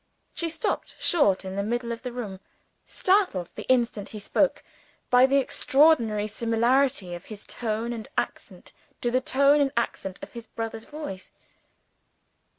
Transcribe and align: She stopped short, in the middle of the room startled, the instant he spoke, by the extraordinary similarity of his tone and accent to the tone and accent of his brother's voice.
She 0.33 0.49
stopped 0.49 0.95
short, 0.99 1.45
in 1.45 1.55
the 1.55 1.61
middle 1.61 1.91
of 1.91 2.01
the 2.01 2.11
room 2.11 2.39
startled, 2.87 3.51
the 3.53 3.67
instant 3.67 4.09
he 4.09 4.17
spoke, 4.17 4.63
by 5.11 5.27
the 5.27 5.37
extraordinary 5.37 6.25
similarity 6.25 7.13
of 7.13 7.25
his 7.25 7.45
tone 7.45 7.93
and 7.93 8.09
accent 8.17 8.73
to 9.01 9.11
the 9.11 9.21
tone 9.21 9.61
and 9.61 9.71
accent 9.77 10.17
of 10.23 10.31
his 10.31 10.47
brother's 10.47 10.85
voice. 10.85 11.31